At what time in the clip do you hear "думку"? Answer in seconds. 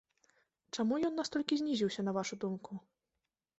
2.47-2.71